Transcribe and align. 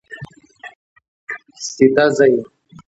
سیده 1.67 2.05
ځئ 2.17 2.33